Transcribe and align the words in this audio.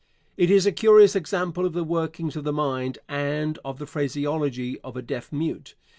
It 0.35 0.49
is 0.49 0.65
a 0.65 0.71
curious 0.71 1.15
example 1.15 1.63
of 1.63 1.73
the 1.73 1.83
workings 1.83 2.35
of 2.35 2.43
the 2.43 2.51
mind 2.51 2.97
and 3.07 3.59
of 3.63 3.77
the 3.77 3.85
phraseology 3.85 4.79
of 4.83 4.97
a 4.97 5.03
deaf 5.03 5.31
mute. 5.31 5.75